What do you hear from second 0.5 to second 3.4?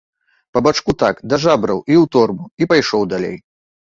Па бачку так, да жабраў, і ў торбу, і пайшоў далей.